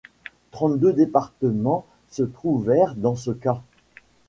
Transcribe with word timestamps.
Trente-deux 0.49 0.93
départements 0.93 1.85
se 2.09 2.23
trouvèrent 2.23 2.95
dans 2.95 3.15
ce 3.15 3.29
cas. 3.29 3.61